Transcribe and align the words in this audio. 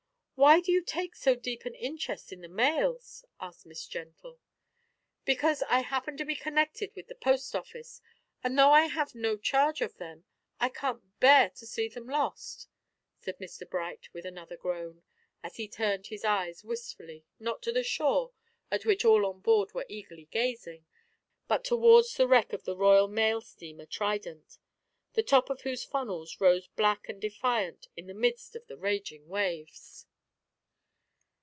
"Why 0.35 0.59
do 0.59 0.71
you 0.71 0.81
take 0.81 1.15
so 1.15 1.35
deep 1.35 1.65
an 1.65 1.75
interest 1.75 2.33
in 2.33 2.41
the 2.41 2.47
mails?" 2.47 3.23
asked 3.39 3.63
Miss 3.67 3.85
Gentle. 3.85 4.39
"Because 5.23 5.61
I 5.69 5.81
happen 5.81 6.17
to 6.17 6.25
be 6.25 6.33
connected 6.35 6.89
with 6.95 7.07
the 7.09 7.13
post 7.13 7.55
office; 7.55 8.01
and 8.43 8.57
though 8.57 8.71
I 8.71 8.87
have 8.87 9.13
no 9.13 9.37
charge 9.37 9.81
of 9.81 9.97
them, 9.97 10.23
I 10.59 10.69
can't 10.69 11.03
bear 11.19 11.51
to 11.51 11.67
see 11.67 11.87
them 11.89 12.07
lost," 12.07 12.67
said 13.19 13.37
Mr 13.37 13.69
Bright 13.69 14.11
with 14.15 14.25
another 14.25 14.57
groan, 14.57 15.03
as 15.43 15.57
he 15.57 15.67
turned 15.67 16.07
his 16.07 16.25
eyes 16.25 16.63
wistfully 16.63 17.23
not 17.39 17.61
to 17.61 17.71
the 17.71 17.83
shore, 17.83 18.31
at 18.71 18.83
which 18.83 19.05
all 19.05 19.27
on 19.27 19.41
board 19.41 19.75
were 19.75 19.85
eagerly 19.87 20.27
gazing 20.31 20.85
but 21.47 21.63
towards 21.63 22.15
the 22.15 22.27
wreck 22.27 22.51
of 22.51 22.63
the 22.63 22.75
Royal 22.75 23.07
Mail 23.07 23.41
steamer 23.41 23.85
Trident, 23.85 24.57
the 25.13 25.21
top 25.21 25.51
of 25.51 25.61
whose 25.61 25.83
funnels 25.83 26.41
rose 26.41 26.65
black 26.65 27.07
and 27.07 27.21
defiant 27.21 27.85
in 27.95 28.07
the 28.07 28.15
midst 28.15 28.55
of 28.55 28.65
the 28.65 28.75
raging 28.77 29.27
waves. 29.29 30.07